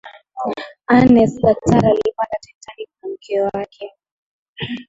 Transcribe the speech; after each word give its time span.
ernest 0.95 1.37
carter 1.41 1.81
alipanda 1.85 2.37
titanic 2.41 2.89
na 3.01 3.09
mke 3.09 3.41
wake 3.41 3.91